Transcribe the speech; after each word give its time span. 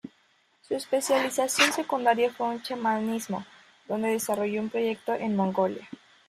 Su 0.63 0.73
especialización 0.73 1.71
secundaria 1.73 2.33
fue 2.33 2.51
en 2.55 2.63
chamanismo, 2.63 3.45
donde 3.87 4.09
desarrolló 4.09 4.59
un 4.59 4.69
proyecto 4.71 5.13
en 5.13 5.35
Mongolia. 5.35 5.87